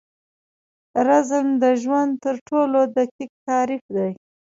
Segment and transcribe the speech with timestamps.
[1.07, 4.11] رزم د ژوند تر ټولو دقیق تعریف دی.